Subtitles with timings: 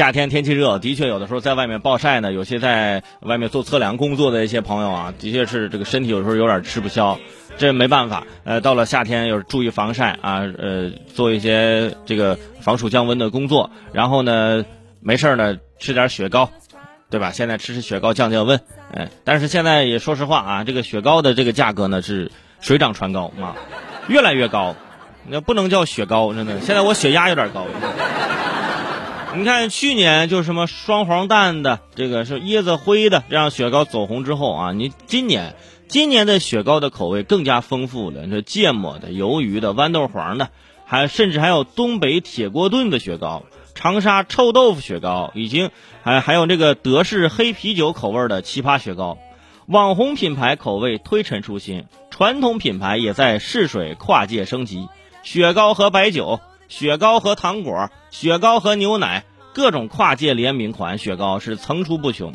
[0.00, 2.32] 夏天天气热，的确有的时候在外面暴晒呢。
[2.32, 7.18] 有些在外面做测量工作的一些朋友啊，的确是这个身体有时候有点吃不消，
[7.58, 8.26] 这没办法。
[8.44, 13.70] 呃，到了夏天要注意防晒啊，呃，做一些这个防暑降温的工作。
[13.92, 14.64] 然后呢，
[15.00, 16.48] 没事呢，吃点雪糕，
[17.10, 17.30] 对吧？
[17.30, 18.58] 现在吃吃雪糕降降温。
[18.94, 22.32] 哎，但是现在也说实话啊，这个雪糕的这个价格呢是
[22.62, 23.54] 水涨船高啊，
[24.08, 24.74] 越来越高。
[25.28, 26.58] 那不能叫雪糕，真的。
[26.62, 27.66] 现在我血压有点高。
[29.36, 35.54] 你看去年就什么双黄蛋的，这个是椰子灰的，这样雪糕走红之后啊，你今年
[35.86, 40.50] 今年的雪糕的口味更加丰富了，这芥末的、鱿鱼的、豌豆黄的，
[40.84, 45.70] 还甚至还有东北铁锅炖的雪糕、长沙臭豆腐雪糕，已经
[46.02, 49.16] 还还有这个德式黑啤酒口味的奇葩雪糕，
[49.66, 54.88] 网红品牌口味推陈出新，传统品牌也在试水跨界升级，
[55.22, 56.40] 雪糕和白酒。
[56.70, 62.32] 雪糕和糖果，雪糕和牛奶，各种跨界联名款雪糕是层出不穷。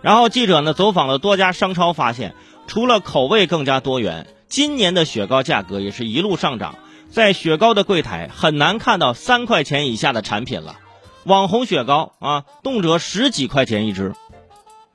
[0.00, 2.34] 然后记者呢走访了多家商超，发现
[2.66, 6.76] 除了口味更加多元，今年的雪糕价格也是一路上涨。
[7.10, 10.78] 在雪糕的柜台很难看到三块钱以下的产品了，
[11.24, 14.14] 网红雪糕啊，动辄十几块钱一只。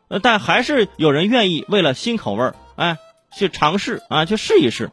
[0.08, 2.97] 呃，但还是有人愿意为了新口味，哎，
[3.38, 4.89] 去尝试啊，去试一试。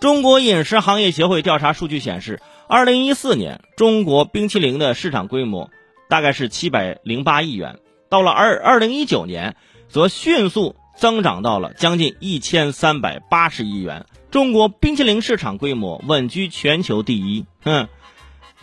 [0.00, 2.42] 中国饮食行业协会调查数据显示。
[2.70, 5.70] 二零一四年，中国冰淇淋的市场规模
[6.08, 9.56] 大概是七百零八亿元，到了二二零一九年，
[9.88, 14.06] 则迅速增长到了将近一千三百八十亿元。
[14.30, 17.44] 中国冰淇淋市场规模稳居全球第一。
[17.64, 17.88] 哼，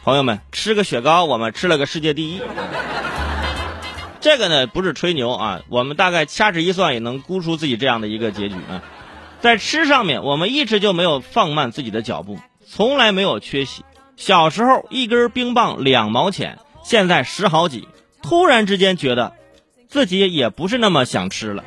[0.05, 2.41] 朋友们，吃个雪糕，我们吃了个世界第一。
[4.21, 8.81] 这个呢，不是吹牛啊，我们大概掐指一算，也能估出自己这样的一个结局啊。
[9.41, 13.83] 在吃上面，我们一直就没有放慢自己的脚步，从来没有缺席。
[14.17, 17.87] 小时候一根冰棒两毛钱，现在十好几。
[18.23, 19.33] 突然之间觉得，
[19.87, 21.63] 自己也不是那么想吃了。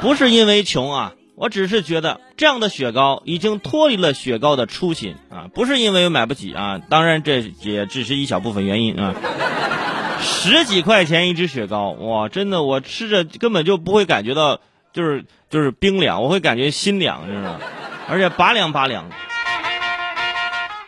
[0.00, 5.50] 不是因为穷啊，我只是觉得这样的雪糕已经脱离了雪糕的初心啊。
[5.52, 9.14] 不是因为买不起啊，当然这也只是一小部分原因啊。
[10.22, 14.60] 十几块钱一只雪糕，哇，真的我吃着根本就不会感觉到，
[14.92, 17.60] 就是就是冰凉，我会感觉心凉，知道吗？
[18.08, 19.10] 而且拔凉拔凉。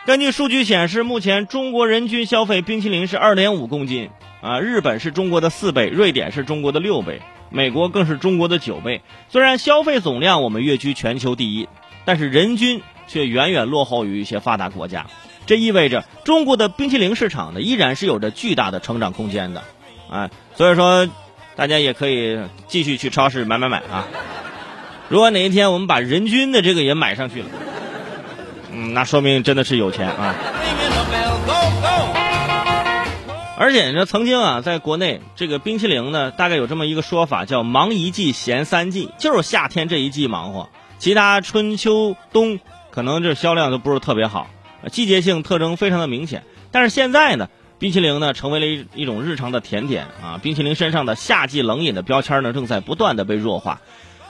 [0.05, 9.01] 根据数据显示，目前中国人均消费冰淇淋是二点五公斤啊，日本是中国的四倍，瑞典是中国的六倍，美国更是中国的九倍。
[9.29, 11.69] 虽然消费总量我们跃居全球第一，
[12.05, 15.07] 但是人均却远远落后于一些发达国家。
[15.47, 19.63] 这意味着中国的冰淇淋市场呢，依然是有着巨大的成长空间的，
[20.11, 21.09] 啊，所以说
[21.55, 24.09] 大家也可以继续去超市买买买啊。
[25.09, 27.49] 如果哪一天我们把人均的这个也买上去了。
[28.73, 30.35] 嗯，那说明真的是有钱啊！
[33.59, 40.69] 而且呢，曾经啊，在国内这个冰淇淋呢，大概有这么一个说法，叫“忙一季，闲三季”，就是夏天这一季忙活，
[40.99, 42.59] 其他春秋冬
[42.91, 44.49] 可能这销量都不是特别好，
[44.91, 46.43] 季节性特征非常的明显。
[46.73, 53.81] 但是现在呢，冰淇淋呢成为了一一种日常的甜点啊，冰淇淋身上的夏季冷饮的标签呢，正在不断的被弱化。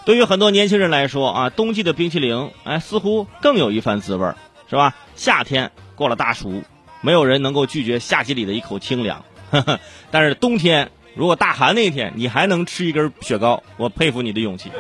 [0.05, 4.37] 对于很多年轻人来说啊，冬季的冰淇淋，哎，似乎更有一番滋味儿
[4.69, 4.95] 是吧？
[5.15, 6.63] 夏天过了大暑，
[7.01, 9.25] 没有人能够拒绝夏季里的一口清凉。
[10.11, 14.71] 但是冬天，如果大寒那天，你还能吃一根雪糕，我佩服你的勇气。